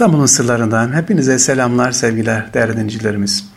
İstanbul'un 0.00 0.26
sırlarından 0.26 0.92
hepinize 0.92 1.38
selamlar, 1.38 1.92
sevgiler 1.92 2.54
değerli 2.54 2.72
dinleyicilerimiz. 2.72 3.50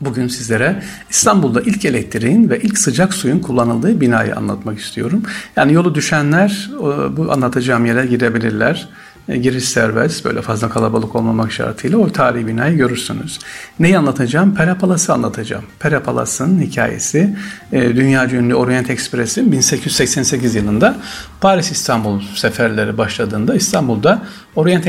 Bugün 0.00 0.28
sizlere 0.28 0.82
İstanbul'da 1.10 1.60
ilk 1.60 1.84
elektriğin 1.84 2.50
ve 2.50 2.60
ilk 2.60 2.78
sıcak 2.78 3.14
suyun 3.14 3.38
kullanıldığı 3.40 4.00
binayı 4.00 4.36
anlatmak 4.36 4.78
istiyorum. 4.78 5.22
Yani 5.56 5.72
yolu 5.72 5.94
düşenler 5.94 6.70
bu 7.16 7.32
anlatacağım 7.32 7.86
yere 7.86 8.06
gidebilirler. 8.06 8.88
E, 9.28 9.36
giriş 9.36 9.64
serbest 9.64 10.24
böyle 10.24 10.42
fazla 10.42 10.68
kalabalık 10.68 11.14
olmamak 11.14 11.52
şartıyla 11.52 11.98
o 11.98 12.12
tarihi 12.12 12.46
binayı 12.46 12.76
görürsünüz. 12.76 13.38
Neyi 13.80 13.98
anlatacağım? 13.98 14.54
Perapalası 14.54 15.12
anlatacağım. 15.12 15.64
Perapalas'ın 15.78 16.60
hikayesi 16.60 17.36
e, 17.72 17.96
dünya 17.96 18.30
ünlü 18.30 18.54
Orient 18.54 18.90
Express'in 18.90 19.52
1888 19.52 20.54
yılında 20.54 20.96
Paris 21.40 21.70
İstanbul 21.70 22.22
seferleri 22.34 22.98
başladığında 22.98 23.54
İstanbul'da 23.54 24.22
Orient 24.56 24.86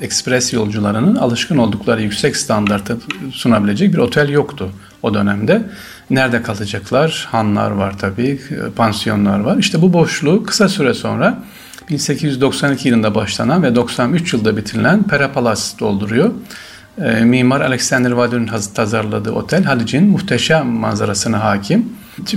Express 0.00 0.52
yolcularının 0.52 1.16
alışkın 1.16 1.56
oldukları 1.56 2.02
yüksek 2.02 2.36
standartı 2.36 2.96
sunabilecek 3.32 3.92
bir 3.92 3.98
otel 3.98 4.28
yoktu 4.28 4.70
o 5.02 5.14
dönemde. 5.14 5.62
Nerede 6.10 6.42
kalacaklar? 6.42 7.28
Hanlar 7.30 7.70
var 7.70 7.98
tabii, 7.98 8.40
pansiyonlar 8.76 9.40
var. 9.40 9.56
İşte 9.56 9.82
bu 9.82 9.92
boşluğu 9.92 10.42
kısa 10.42 10.68
süre 10.68 10.94
sonra 10.94 11.42
1892 11.90 12.88
yılında 12.88 13.14
başlanan 13.14 13.62
ve 13.62 13.74
93 13.74 14.32
yılda 14.32 14.56
bitirilen 14.56 15.02
Perapalas 15.02 15.78
dolduruyor. 15.80 16.30
E, 17.02 17.20
Mimar 17.24 17.60
Alexander 17.60 18.10
Vadur'un 18.10 18.46
tasarladığı 18.74 19.32
otel 19.32 19.64
Halic'in 19.64 20.04
muhteşem 20.04 20.66
manzarasına 20.66 21.44
hakim. 21.44 21.88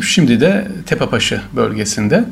Şimdi 0.01 0.41
de 0.41 0.67
Tepepaşı 0.85 1.41
bölgesinde. 1.55 2.23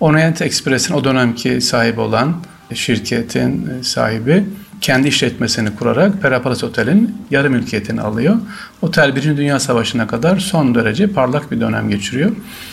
Orient 0.00 0.42
Express'in 0.42 0.94
o 0.94 1.04
dönemki 1.04 1.60
sahibi 1.60 2.00
olan 2.00 2.36
şirketin 2.74 3.82
sahibi 3.82 4.44
kendi 4.80 5.08
işletmesini 5.08 5.76
kurarak 5.76 6.22
Perapalas 6.22 6.64
Otel'in 6.64 7.16
yarı 7.30 7.50
mülkiyetini 7.50 8.00
alıyor. 8.00 8.36
Otel 8.82 9.16
Birinci 9.16 9.36
Dünya 9.36 9.60
Savaşı'na 9.60 10.06
kadar 10.06 10.38
son 10.38 10.74
derece 10.74 11.06
parlak 11.06 11.50
bir 11.50 11.60
dönem 11.60 11.90
geçiriyor. 11.90 12.30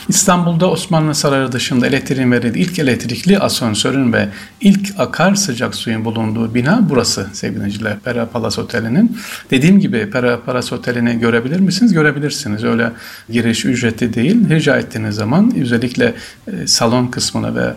İstanbul'da 0.10 0.70
Osmanlı 0.70 1.16
Sarayı 1.16 1.52
dışında 1.52 1.88
elektriğin 1.88 2.32
verildiği 2.32 2.66
ilk 2.66 2.80
elektrikli 2.80 3.40
asansörün 3.40 4.14
ve 4.14 4.30
ilk 4.62 5.00
akar 5.00 5.36
sıcak 5.36 5.76
suyun 5.76 6.06
bulunduğu 6.06 6.54
bina 6.54 6.80
burası 6.90 7.28
sevgili 7.34 7.58
dinleyiciler. 7.60 8.00
Perapalas 8.00 8.60
Oteli'nin. 8.60 9.18
Dediğim 9.52 9.80
gibi 9.80 10.10
Perapalas 10.10 10.74
Oteli'ni 10.74 11.20
görebilir 11.20 11.60
misiniz? 11.60 11.94
Görebilirsiniz. 11.94 12.64
Öyle 12.64 12.92
giriş 13.30 13.66
ücretli 13.66 14.14
değil. 14.14 14.50
Rica 14.50 14.78
ettiğiniz 14.78 15.16
zaman 15.16 15.54
özellikle 15.62 16.14
e, 16.48 16.68
salon 16.68 17.08
kısmına 17.08 17.56
ve 17.56 17.74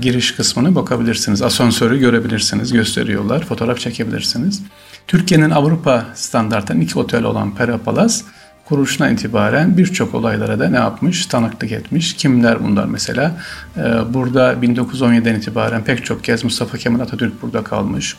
giriş 0.00 0.32
kısmını 0.32 0.74
bakabilirsiniz. 0.74 1.42
Asansörü 1.42 1.98
görebilirsiniz, 1.98 2.72
gösteriyorlar. 2.72 3.44
Fotoğraf 3.44 3.78
çekebilirsiniz. 3.78 4.62
Türkiye'nin 5.06 5.50
Avrupa 5.50 6.06
standartlarının 6.14 6.82
iki 6.82 6.98
otel 6.98 7.24
olan 7.24 7.54
Perapalas 7.54 8.22
kuruluşuna 8.64 9.10
itibaren 9.10 9.76
birçok 9.76 10.14
olaylara 10.14 10.58
da 10.58 10.68
ne 10.68 10.76
yapmış? 10.76 11.26
Tanıklık 11.26 11.72
etmiş. 11.72 12.14
Kimler 12.14 12.64
bunlar 12.64 12.84
mesela? 12.84 13.36
E, 13.76 13.82
burada 14.14 14.52
1917'den 14.52 15.34
itibaren 15.34 15.84
pek 15.84 16.04
çok 16.04 16.24
kez 16.24 16.44
Mustafa 16.44 16.78
Kemal 16.78 17.00
Atatürk 17.00 17.42
burada 17.42 17.64
kalmış. 17.64 18.16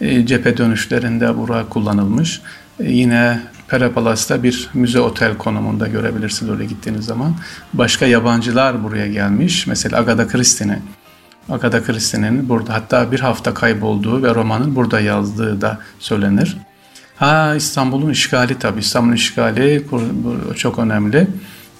E, 0.00 0.26
cephe 0.26 0.56
dönüşlerinde 0.56 1.36
bura 1.36 1.68
kullanılmış. 1.68 2.40
Yine 2.80 3.40
Perapalas'ta 3.68 4.42
bir 4.42 4.70
müze 4.74 5.00
otel 5.00 5.36
konumunda 5.36 5.88
görebilirsiniz 5.88 6.52
oraya 6.52 6.64
gittiğiniz 6.64 7.04
zaman. 7.04 7.34
Başka 7.72 8.06
yabancılar 8.06 8.84
buraya 8.84 9.06
gelmiş. 9.06 9.66
Mesela 9.66 9.98
Agatha 9.98 10.28
Christie'nin 10.28 10.82
Agatha 11.48 11.82
Christie'nin 11.82 12.48
burada 12.48 12.74
hatta 12.74 13.12
bir 13.12 13.20
hafta 13.20 13.54
kaybolduğu 13.54 14.22
ve 14.22 14.34
romanın 14.34 14.76
burada 14.76 15.00
yazdığı 15.00 15.60
da 15.60 15.78
söylenir. 15.98 16.56
Ha 17.16 17.54
İstanbul'un 17.54 18.10
işgali 18.10 18.58
tabii. 18.58 18.80
İstanbul'un 18.80 19.14
işgali 19.14 19.86
çok 20.56 20.78
önemli. 20.78 21.28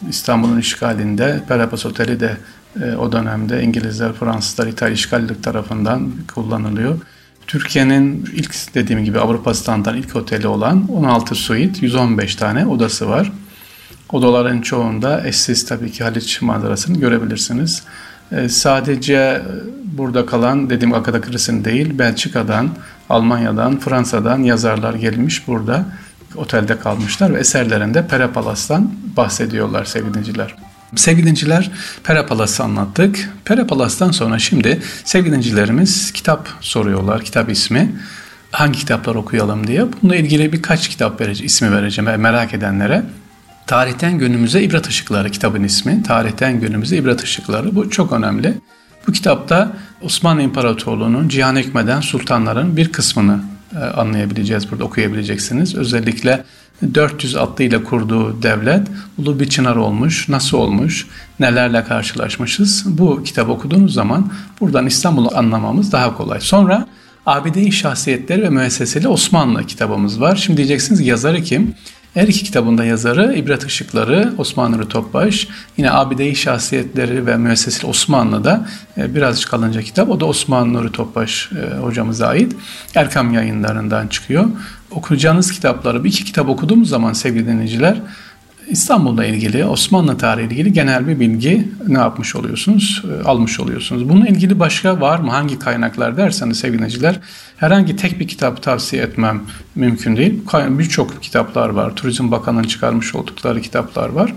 İstanbul'un 0.09 0.59
işgalinde 0.59 1.41
Perapas 1.49 1.87
Oteli 1.87 2.21
de 2.21 2.37
e, 2.83 2.97
o 2.97 3.13
dönemde 3.13 3.63
İngilizler, 3.63 4.13
Fransızlar, 4.13 4.67
İtalya 4.67 4.95
işgallik 4.95 5.43
tarafından 5.43 6.13
kullanılıyor. 6.35 6.99
Türkiye'nin 7.47 8.29
ilk 8.35 8.75
dediğim 8.75 9.05
gibi 9.05 9.21
Avrupa 9.21 9.55
standart 9.55 9.97
ilk 9.97 10.17
oteli 10.17 10.47
olan 10.47 10.89
16 10.89 11.35
suite, 11.35 11.87
115 11.87 12.37
tane 12.37 12.67
odası 12.67 13.09
var. 13.09 13.33
Odaların 14.13 14.61
çoğunda 14.61 15.27
eşsiz 15.27 15.67
tabii 15.67 15.93
ki 15.93 16.05
Haliç 16.05 16.43
manzarasını 16.43 16.99
görebilirsiniz. 16.99 17.83
Ee, 18.33 18.49
sadece 18.49 19.43
burada 19.85 20.27
kalan 20.27 20.71
dediğim 20.71 20.95
Akadakırısın 20.95 21.65
değil, 21.65 21.99
Belçika'dan, 21.99 22.71
Almanya'dan, 23.11 23.79
Fransa'dan 23.79 24.43
yazarlar 24.43 24.95
gelmiş 24.95 25.49
burada 25.49 25.87
otelde 26.37 26.79
kalmışlar 26.79 27.35
ve 27.35 27.39
eserlerinde 27.39 28.07
Perapalas'tan 28.07 28.93
bahsediyorlar 29.17 29.85
sevgili 29.85 30.15
dinleyiciler. 30.15 30.55
Sevgili 30.95 31.27
dinciler 31.27 31.71
Perapalas'ı 32.05 32.63
anlattık. 32.63 33.31
Perapalas'tan 33.45 34.11
sonra 34.11 34.39
şimdi 34.39 34.83
sevgili 35.05 35.35
dincilerimiz 35.35 36.13
kitap 36.13 36.49
soruyorlar, 36.61 37.25
kitap 37.25 37.51
ismi. 37.51 37.93
Hangi 38.51 38.79
kitaplar 38.79 39.15
okuyalım 39.15 39.67
diye. 39.67 39.85
Bununla 39.93 40.17
ilgili 40.17 40.53
birkaç 40.53 40.89
kitap 40.89 41.21
vereceğim, 41.21 41.47
ismi 41.47 41.73
vereceğim 41.73 42.21
merak 42.21 42.55
edenlere. 42.55 43.03
Tarihten 43.67 44.19
Günümüze 44.19 44.63
İbret 44.63 44.87
Işıkları 44.87 45.31
kitabın 45.31 45.65
ismi. 45.65 46.03
Tarihten 46.03 46.61
Günümüze 46.61 46.97
İbret 46.97 47.25
Işıkları. 47.25 47.75
Bu 47.75 47.91
çok 47.91 48.13
önemli. 48.13 48.55
Bu 49.07 49.13
kitapta 49.13 49.73
Osmanlı 50.03 50.43
İmparatorluğu'nun 50.43 51.29
cihan 51.29 51.57
hükmeden 51.57 52.01
sultanların 52.01 52.77
bir 52.77 52.93
kısmını 52.93 53.41
e, 53.75 53.79
anlayabileceğiz 53.79 54.71
burada 54.71 54.85
okuyabileceksiniz. 54.85 55.75
Özellikle 55.75 56.45
400 56.95 57.37
atlıyla 57.37 57.85
kurduğu 57.85 58.43
devlet 58.43 58.89
ulu 59.19 59.41
bir 59.41 59.49
çınar 59.49 59.77
olmuş, 59.77 60.29
nasıl 60.29 60.59
olmuş, 60.59 61.07
nelerle 61.41 61.85
karşılaşmışız. 61.85 62.99
Bu 62.99 63.23
kitabı 63.23 63.53
okuduğunuz 63.53 63.95
zaman 63.95 64.33
buradan 64.61 64.87
İstanbul'u 64.87 65.37
anlamamız 65.37 65.93
daha 65.93 66.17
kolay. 66.17 66.41
Sonra 66.41 66.87
Abide-i 67.27 67.73
Şahsiyetleri 67.73 68.43
ve 68.43 68.51
Müesseseli 68.51 69.09
Osmanlı 69.09 69.67
kitabımız 69.67 70.21
var. 70.21 70.37
Şimdi 70.37 70.57
diyeceksiniz 70.57 71.01
yazarı 71.01 71.43
kim? 71.43 71.75
Her 72.17 72.29
iki 72.29 72.45
kitabında 72.45 72.85
yazarı 72.85 73.35
İbret 73.35 73.65
Işıkları, 73.65 74.33
Osman 74.39 74.73
Nuri 74.73 74.89
Topbaş, 74.89 75.49
yine 75.77 75.91
Abide-i 75.91 76.37
Şahsiyetleri 76.37 77.27
ve 77.27 77.37
Müesseseli 77.37 77.87
Osmanlı'da 77.87 78.69
e, 78.99 79.15
birazcık 79.15 79.51
kalınca 79.51 79.83
kitap. 79.83 80.09
O 80.11 80.21
da 80.21 80.27
Osman 80.27 80.73
Nuri 80.73 80.93
Topbaş 80.93 81.51
e, 81.53 81.77
hocamıza 81.77 82.27
ait. 82.27 82.57
Erkam 82.95 83.35
yayınlarından 83.35 84.09
çıkıyor. 84.09 84.45
Okuyacağınız 84.91 85.53
kitapları, 85.53 86.05
bir 86.05 86.09
iki 86.09 86.25
kitap 86.25 86.49
okuduğumuz 86.49 86.89
zaman 86.89 87.13
sevgili 87.13 87.47
dinleyiciler, 87.47 88.03
İstanbul'la 88.69 89.25
ilgili, 89.25 89.65
Osmanlı 89.65 90.19
tarihi 90.19 90.47
ile 90.47 90.55
ilgili 90.55 90.73
genel 90.73 91.09
bir 91.09 91.21
bilgi 91.21 91.69
ne 91.89 91.99
yapmış 91.99 92.37
oluyorsunuz, 92.37 93.05
e, 93.11 93.25
almış 93.25 93.61
oluyorsunuz. 93.61 94.09
Bununla 94.09 94.27
ilgili 94.27 94.61
başka 94.61 95.01
var 95.01 95.19
mı? 95.19 95.31
Hangi 95.31 95.59
kaynaklar 95.59 96.17
derseniz 96.17 96.59
sevgili 96.59 96.87
herhangi 97.57 97.97
tek 97.97 98.21
bir 98.21 98.29
kitap 98.29 98.63
tavsiye 98.63 99.03
etmem 99.03 99.43
mümkün 99.75 100.17
değil. 100.17 100.41
Birçok 100.55 101.23
kitaplar 101.23 101.69
var. 101.69 101.97
Turizm 101.97 102.31
Bakanı'nın 102.31 102.63
çıkarmış 102.63 103.15
oldukları 103.15 103.61
kitaplar 103.61 104.09
var. 104.09 104.35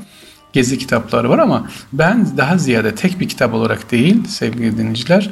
Gezi 0.53 0.77
kitapları 0.77 1.29
var 1.29 1.39
ama 1.39 1.69
ben 1.93 2.37
daha 2.37 2.57
ziyade 2.57 2.95
tek 2.95 3.19
bir 3.19 3.29
kitap 3.29 3.53
olarak 3.53 3.91
değil 3.91 4.27
sevgili 4.27 4.77
dinleyiciler 4.77 5.29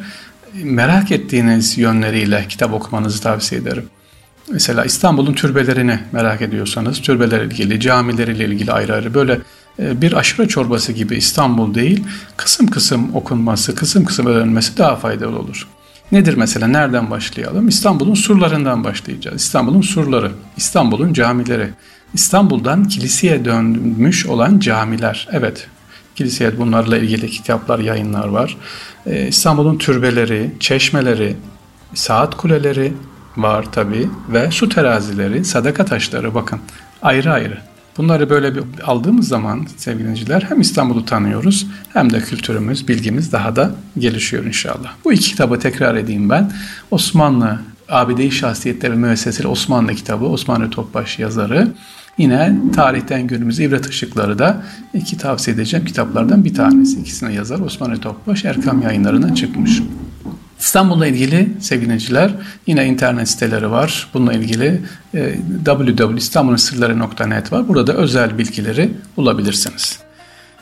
merak 0.63 1.12
ettiğiniz 1.12 1.78
yönleriyle 1.78 2.46
kitap 2.50 2.74
okumanızı 2.74 3.22
tavsiye 3.22 3.62
ederim. 3.62 3.90
Mesela 4.52 4.85
İstanbul'un 4.85 5.34
türbelerini 5.34 6.00
merak 6.12 6.41
ediyorsanız, 6.41 7.02
türbelerle 7.02 7.46
ilgili, 7.46 7.80
camileriyle 7.80 8.46
ilgili 8.46 8.72
ayrı 8.72 8.94
ayrı 8.94 9.13
böyle 9.13 9.40
e, 9.80 10.02
bir 10.02 10.13
aşure 10.13 10.47
çorbası 10.47 10.94
gibi 10.94 11.16
İstanbul 11.16 11.74
değil, 11.74 12.03
kısım 12.38 12.68
kısım 12.68 13.16
okunması, 13.16 13.75
kısım 13.75 14.06
kısım 14.06 14.25
öğrenmesi 14.25 14.78
daha 14.78 14.96
faydalı 14.96 15.40
olur. 15.40 15.68
Nedir 16.12 16.34
mesela? 16.34 16.68
Nereden 16.68 17.12
başlayalım? 17.12 17.68
İstanbul'un 17.68 18.13
surlarından 18.13 18.83
başlayacağız. 18.83 19.42
İstanbul'un 19.42 19.81
surları, 19.81 20.31
İstanbul'un 20.57 21.13
camileri, 21.13 21.69
İstanbul'dan 22.13 22.88
kiliseye 22.88 23.45
dönmüş 23.45 24.25
olan 24.25 24.60
camiler. 24.60 25.27
Evet, 25.31 25.68
kiliseye 26.16 26.60
bunlarla 26.60 26.98
ilgili 26.98 27.30
kitaplar, 27.30 27.80
yayınlar 27.80 28.27
var. 28.27 28.57
E, 29.06 29.27
İstanbul'un 29.27 29.77
türbeleri, 29.77 30.51
çeşmeleri, 30.60 31.36
saat 31.94 32.38
kuleleri, 32.38 32.94
var 33.38 33.72
tabi 33.72 34.10
ve 34.30 34.51
su 34.51 34.69
terazileri, 34.69 35.45
sadaka 35.45 35.86
taşları 35.86 36.36
bakın 36.36 36.60
ayrı 37.01 37.31
ayrı. 37.31 37.57
Bunları 37.98 38.30
böyle 38.30 38.56
bir 38.56 38.63
aldığımız 38.84 39.28
zaman 39.28 39.68
sevgili 39.78 40.44
hem 40.50 40.62
İstanbul'u 40.62 41.06
tanıyoruz 41.06 41.68
hem 41.94 42.13
de 42.13 42.19
kültürümüz, 42.19 42.88
bilgimiz 42.88 43.31
daha 43.31 43.56
da 43.56 43.72
gelişiyor 43.98 44.45
inşallah. 44.45 44.89
Bu 45.06 45.13
iki 45.13 45.30
kitabı 45.30 45.60
tekrar 45.60 45.95
edeyim 45.95 46.30
ben. 46.30 46.51
Osmanlı 46.92 47.60
Abide-i 47.89 48.31
Şahsiyetleri 48.31 48.95
Müesseseli 48.95 49.48
Osmanlı 49.48 49.95
kitabı, 49.95 50.25
Osmanlı 50.25 50.69
Topbaş 50.69 51.19
yazarı. 51.19 51.68
Yine 52.18 52.56
tarihten 52.75 53.28
günümüz 53.28 53.60
ibret 53.60 53.89
ışıkları 53.89 54.39
da 54.39 54.63
iki 54.94 55.18
tavsiye 55.18 55.56
edeceğim 55.56 55.86
kitaplardan 55.86 56.45
bir 56.45 56.54
tanesi. 56.54 57.00
İkisine 57.00 57.34
yazar 57.34 57.60
Osmanlı 57.60 57.98
Topbaş 57.98 58.45
Erkam 58.45 58.81
yayınlarına 58.81 59.36
çıkmış. 59.36 59.81
İstanbul'la 60.59 61.07
ilgili 61.07 61.50
sevgiliciler 61.59 62.31
yine 62.68 62.86
internet 62.86 63.30
siteleri 63.30 63.71
var. 63.71 64.09
Bununla 64.13 64.33
ilgili 64.33 64.81
e, 65.13 65.36
www.istanbul'unsırları.net 65.65 67.51
var. 67.51 67.68
Burada 67.68 67.94
özel 67.94 68.38
bilgileri 68.38 68.92
bulabilirsiniz. 69.18 70.00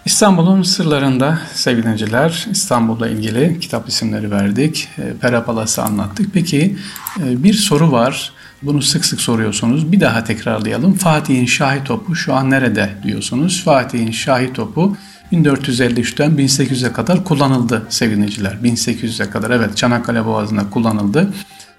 İstanbul'un 0.05 0.61
sırlarında 0.61 1.39
sevgiliciler 1.53 2.47
İstanbul'la 2.51 3.07
ilgili 3.07 3.59
kitap 3.59 3.89
isimleri 3.89 4.31
verdik. 4.31 4.87
E, 4.97 5.13
Pera 5.21 5.45
anlattık. 5.77 6.33
Peki 6.33 6.77
e, 7.19 7.43
bir 7.43 7.53
soru 7.53 7.91
var. 7.91 8.31
Bunu 8.61 8.81
sık 8.81 9.05
sık 9.05 9.21
soruyorsunuz. 9.21 9.91
Bir 9.91 9.99
daha 9.99 10.23
tekrarlayalım. 10.23 10.93
Fatih'in 10.93 11.45
Şahi 11.45 11.83
topu 11.83 12.15
şu 12.15 12.33
an 12.33 12.49
nerede 12.49 12.89
diyorsunuz. 13.03 13.63
Fatih'in 13.63 14.11
Şahi 14.11 14.53
topu 14.53 14.97
1453'ten 15.33 16.31
1800'e 16.31 16.93
kadar 16.93 17.23
kullanıldı 17.23 17.85
sevgiliciler. 17.89 18.53
1800'e 18.63 19.29
kadar 19.29 19.51
evet 19.51 19.77
Çanakkale 19.77 20.25
Boğazı'nda 20.25 20.69
kullanıldı. 20.69 21.33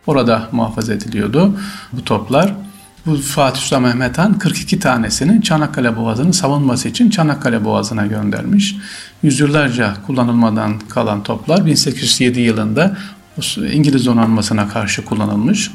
Orada 0.06 0.48
muhafaza 0.52 0.92
ediliyordu 0.92 1.58
bu 1.92 2.04
toplar. 2.04 2.54
Bu 3.06 3.16
Fatih 3.16 3.60
Sultan 3.60 3.82
Mehmet 3.82 4.18
Han 4.18 4.38
42 4.38 4.78
tanesini 4.78 5.42
Çanakkale 5.42 5.96
Boğazı'nın 5.96 6.30
savunması 6.30 6.88
için 6.88 7.10
Çanakkale 7.10 7.64
Boğazı'na 7.64 8.06
göndermiş. 8.06 8.76
Yüzyıllarca 9.22 9.94
kullanılmadan 10.06 10.78
kalan 10.78 11.22
toplar 11.22 11.66
1807 11.66 12.40
yılında 12.40 12.96
İngiliz 13.72 14.06
donanmasına 14.06 14.68
karşı 14.68 15.04
kullanılmış 15.04 15.70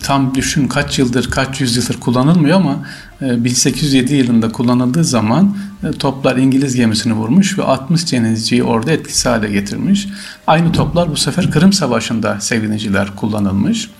tam 0.00 0.34
düşün 0.34 0.68
kaç 0.68 0.98
yıldır, 0.98 1.30
kaç 1.30 1.60
yüzyıldır 1.60 2.00
kullanılmıyor 2.00 2.56
ama 2.56 2.76
1807 3.20 4.14
e, 4.14 4.16
yılında 4.16 4.52
kullanıldığı 4.52 5.04
zaman 5.04 5.56
e, 5.84 5.90
toplar 5.90 6.36
İngiliz 6.36 6.76
gemisini 6.76 7.12
vurmuş 7.12 7.58
ve 7.58 7.62
60 7.62 8.12
denizciyi 8.12 8.62
orada 8.64 8.92
etkisiz 8.92 9.26
hale 9.26 9.48
getirmiş. 9.48 10.08
Aynı 10.46 10.72
toplar 10.72 11.10
bu 11.10 11.16
sefer 11.16 11.50
Kırım 11.50 11.72
Savaşı'nda 11.72 12.40
sevgiliciler 12.40 13.16
kullanılmış. 13.16 13.90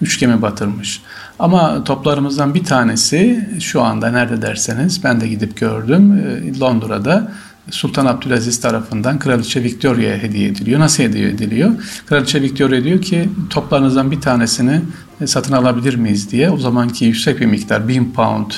Üç 0.00 0.20
gemi 0.20 0.42
batırmış. 0.42 1.02
Ama 1.38 1.84
toplarımızdan 1.84 2.54
bir 2.54 2.64
tanesi 2.64 3.48
şu 3.60 3.82
anda 3.82 4.10
nerede 4.10 4.42
derseniz 4.42 5.04
ben 5.04 5.20
de 5.20 5.28
gidip 5.28 5.56
gördüm 5.56 6.12
e, 6.12 6.60
Londra'da 6.60 7.32
Sultan 7.70 8.06
Abdülaziz 8.06 8.60
tarafından 8.60 9.18
Kraliçe 9.18 9.62
Victoria'ya 9.62 10.18
hediye 10.18 10.48
ediliyor. 10.48 10.80
Nasıl 10.80 11.02
hediye 11.02 11.28
ediliyor? 11.28 11.70
Kraliçe 12.06 12.42
Victoria 12.42 12.84
diyor 12.84 13.02
ki 13.02 13.28
toplarınızdan 13.50 14.10
bir 14.10 14.20
tanesini 14.20 14.80
satın 15.26 15.52
alabilir 15.52 15.94
miyiz 15.94 16.30
diye. 16.30 16.50
O 16.50 16.56
zamanki 16.56 17.04
yüksek 17.04 17.40
bir 17.40 17.46
miktar 17.46 17.88
1000 17.88 18.12
pound 18.12 18.50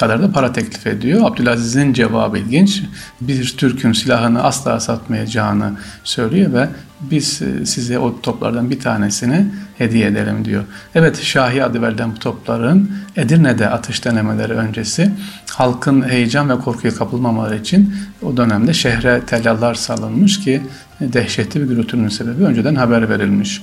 kadar 0.00 0.22
da 0.22 0.32
para 0.32 0.52
teklif 0.52 0.86
ediyor. 0.86 1.20
Abdülaziz'in 1.30 1.92
cevabı 1.92 2.38
ilginç. 2.38 2.82
Bir 3.20 3.54
Türk'ün 3.56 3.92
silahını 3.92 4.42
asla 4.42 4.80
satmayacağını 4.80 5.72
söylüyor 6.04 6.52
ve 6.52 6.68
biz 7.00 7.42
e, 7.42 7.66
size 7.66 7.98
o 7.98 8.20
toplardan 8.20 8.70
bir 8.70 8.80
tanesini 8.80 9.46
hediye 9.78 10.06
edelim 10.06 10.44
diyor. 10.44 10.64
Evet 10.94 11.22
Şahi 11.22 11.64
adı 11.64 11.82
verilen 11.82 12.12
bu 12.12 12.18
topların 12.18 12.90
Edirne'de 13.16 13.70
atış 13.70 14.04
denemeleri 14.04 14.52
öncesi 14.52 15.12
halkın 15.50 16.08
heyecan 16.08 16.50
ve 16.50 16.58
korkuya 16.58 16.94
kapılmamaları 16.94 17.56
için 17.56 17.94
o 18.22 18.36
dönemde 18.36 18.72
şehre 18.72 19.20
tellallar 19.26 19.74
salınmış 19.74 20.40
ki 20.40 20.62
dehşetli 21.00 21.60
bir 21.60 21.66
gürültünün 21.66 22.08
sebebi 22.08 22.44
önceden 22.44 22.74
haber 22.74 23.08
verilmiş. 23.08 23.62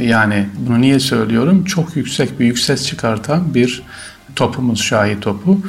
Yani 0.00 0.46
bunu 0.58 0.80
niye 0.80 1.00
söylüyorum? 1.00 1.64
Çok 1.64 1.96
yüksek 1.96 2.40
bir 2.40 2.46
yüksek 2.46 2.78
çıkartan 2.78 3.54
bir 3.54 3.82
topumuz 4.38 4.80
Şahi 4.80 5.20
topu. 5.20 5.60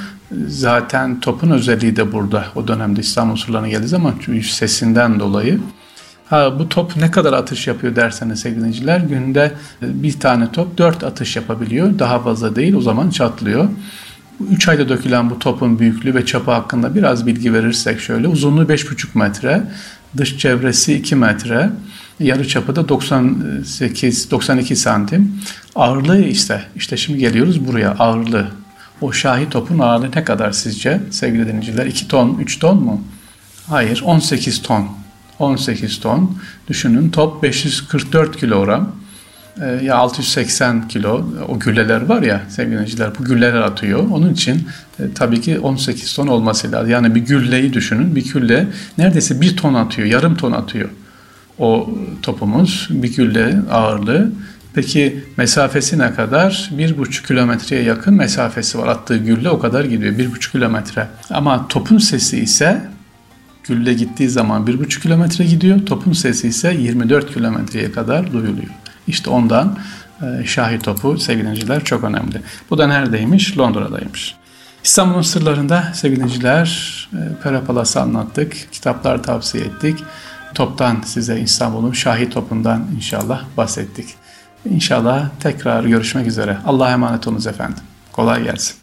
Zaten 0.48 1.20
topun 1.20 1.50
özelliği 1.50 1.96
de 1.96 2.12
burada. 2.12 2.46
O 2.56 2.68
dönemde 2.68 3.02
İstanbul 3.02 3.36
surlarına 3.36 3.68
geldiği 3.68 3.88
zaman 3.88 4.14
sesinden 4.44 5.20
dolayı. 5.20 5.60
Ha, 6.30 6.60
bu 6.60 6.70
top 6.70 6.96
ne 6.96 7.12
kadar 7.12 7.34
atış 7.34 7.68
yapıyor 7.68 7.96
derseniz 7.96 8.40
sevgili 8.40 9.08
günde 9.10 9.52
bir 9.82 10.20
tane 10.20 10.52
top 10.52 10.78
dört 10.78 11.04
atış 11.04 11.36
yapabiliyor. 11.36 12.00
Daha 12.00 12.20
fazla 12.20 12.56
değil 12.56 12.74
o 12.74 12.82
zaman 12.82 13.10
çatlıyor. 13.10 13.70
3 14.52 14.68
ayda 14.68 14.90
dökülen 14.90 15.30
bu 15.30 15.40
topun 15.40 15.80
büyüklüğü 15.80 16.16
ve 16.16 16.26
çapı 16.26 16.52
hakkında 16.52 16.96
biraz 16.96 17.28
bilgi 17.28 17.54
verirsek 17.54 18.00
şöyle. 18.00 18.28
Uzunluğu 18.28 18.64
5,5 18.64 19.18
metre, 19.18 19.64
dış 20.18 20.38
çevresi 20.38 20.94
2 20.94 21.16
metre, 21.16 21.70
yarı 22.20 22.48
çapı 22.48 22.76
da 22.76 22.82
98-92 22.82 24.76
santim. 24.76 25.42
Ağırlığı 25.76 26.22
ise 26.22 26.62
işte 26.76 26.98
şimdi 26.98 27.20
geliyoruz 27.20 27.68
buraya 27.68 27.92
ağırlığı. 27.92 28.48
O 29.02 29.12
şahi 29.12 29.50
topun 29.50 29.80
ağırlığı 29.80 30.12
ne 30.16 30.24
kadar 30.24 30.52
sizce 30.52 31.02
sevgili 31.12 31.48
dinleyiciler? 31.48 31.86
2 31.86 32.08
ton, 32.08 32.40
3 32.40 32.60
ton 32.60 32.84
mu? 32.84 33.02
Hayır 33.68 34.02
18 34.06 34.62
ton. 34.62 34.88
18 35.40 36.00
ton. 36.00 36.38
Düşünün 36.68 37.10
top 37.10 37.44
544 37.44 38.38
kilogram. 38.38 38.92
E, 39.62 39.66
ya 39.66 39.96
680 39.96 40.88
kilo 40.88 41.26
o 41.48 41.60
gülleler 41.60 42.02
var 42.02 42.22
ya 42.22 42.42
sevgili 42.50 42.74
dinleyiciler 42.74 43.10
bu 43.20 43.24
gülleler 43.24 43.62
atıyor. 43.62 44.10
Onun 44.12 44.34
için 44.34 44.68
e, 45.00 45.04
tabii 45.16 45.42
ki 45.42 45.60
18 45.60 46.14
ton 46.14 46.28
olması 46.28 46.72
lazım. 46.72 46.90
Yani 46.90 47.16
bir 47.16 47.22
gülleyi 47.22 47.74
düşünün. 47.74 48.16
Bir 48.16 48.34
gülle 48.34 48.68
neredeyse 48.98 49.42
bir 49.42 49.58
ton 49.58 49.74
atıyor, 49.74 50.08
yarım 50.08 50.36
ton 50.36 50.52
atıyor 50.52 50.90
o 51.60 51.90
topumuz 52.22 52.88
bir 52.90 53.16
gülle 53.16 53.56
ağırlığı. 53.72 54.32
Peki 54.74 55.24
mesafesi 55.38 56.00
ne 56.00 56.14
kadar? 56.14 56.70
Bir 56.72 56.98
buçuk 56.98 57.28
kilometreye 57.28 57.84
yakın 57.84 58.14
mesafesi 58.14 58.78
var. 58.80 58.88
Attığı 58.88 59.18
gülle 59.18 59.50
o 59.50 59.60
kadar 59.60 59.86
gidiyor. 59.86 60.18
Bir 60.18 60.32
buçuk 60.32 60.52
kilometre. 60.52 61.08
Ama 61.30 61.68
topun 61.68 61.98
sesi 61.98 62.40
ise 62.40 62.82
gülle 63.64 63.94
gittiği 63.94 64.30
zaman 64.30 64.68
bir 64.68 64.80
buçuk 64.80 65.04
kilometre 65.04 65.46
gidiyor. 65.46 65.86
Topun 65.86 66.14
sesi 66.14 66.48
ise 66.48 66.76
24 66.80 67.34
kilometreye 67.34 67.92
kadar 67.92 68.34
duyuluyor. 68.34 68.74
İşte 69.08 69.30
ondan 69.30 69.78
e, 70.22 70.46
Şahi 70.46 70.80
topu 70.80 71.18
sevgili 71.18 71.84
çok 71.84 72.04
önemli. 72.04 72.42
Bu 72.70 72.78
da 72.78 72.88
neredeymiş? 72.88 73.58
Londra'daymış. 73.58 74.36
İstanbul'un 74.84 75.22
sırlarında 75.22 75.92
sevgili 75.94 76.24
e, 77.14 77.20
Pera 77.44 77.64
anlattık. 78.02 78.72
Kitaplar 78.72 79.24
tavsiye 79.24 79.64
ettik. 79.64 80.04
Toptan 80.56 81.02
size 81.06 81.40
İstanbul'un 81.40 81.92
Şahi 81.92 82.30
topundan 82.30 82.88
inşallah 82.96 83.44
bahsettik. 83.58 84.16
İnşallah 84.66 85.30
tekrar 85.40 85.84
görüşmek 85.84 86.28
üzere. 86.28 86.58
Allah'a 86.66 86.92
emanet 86.92 87.28
olunuz 87.28 87.48
efendim. 87.48 87.84
Kolay 88.12 88.44
gelsin. 88.44 88.79